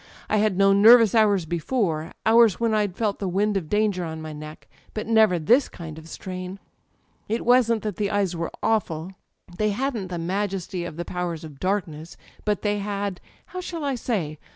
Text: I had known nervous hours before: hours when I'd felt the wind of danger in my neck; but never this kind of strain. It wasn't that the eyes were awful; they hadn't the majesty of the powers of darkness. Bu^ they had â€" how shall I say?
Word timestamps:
I 0.31 0.37
had 0.37 0.57
known 0.57 0.81
nervous 0.81 1.13
hours 1.13 1.45
before: 1.45 2.11
hours 2.25 2.59
when 2.59 2.73
I'd 2.73 2.95
felt 2.97 3.19
the 3.19 3.27
wind 3.29 3.55
of 3.55 3.69
danger 3.69 4.03
in 4.05 4.19
my 4.19 4.33
neck; 4.33 4.67
but 4.95 5.05
never 5.05 5.37
this 5.37 5.69
kind 5.69 5.99
of 5.99 6.09
strain. 6.09 6.57
It 7.29 7.45
wasn't 7.45 7.83
that 7.83 7.97
the 7.97 8.09
eyes 8.09 8.35
were 8.35 8.49
awful; 8.63 9.11
they 9.59 9.69
hadn't 9.69 10.07
the 10.07 10.17
majesty 10.17 10.85
of 10.85 10.97
the 10.97 11.05
powers 11.05 11.43
of 11.43 11.59
darkness. 11.59 12.17
Bu^ 12.47 12.59
they 12.61 12.79
had 12.79 13.17
â€" 13.17 13.19
how 13.53 13.61
shall 13.61 13.83
I 13.83 13.93
say? 13.93 14.39